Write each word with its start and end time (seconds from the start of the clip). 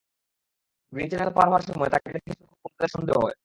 Green 0.93 1.07
channel 1.11 1.29
পার 1.37 1.47
হওয়ার 1.47 1.63
সময় 1.67 1.89
তাঁকে 1.93 2.09
দেখে 2.15 2.31
শুল্ক 2.37 2.51
গোয়েন্দাদের 2.55 2.91
সন্দেহ 2.95 3.15
হয়। 3.23 3.37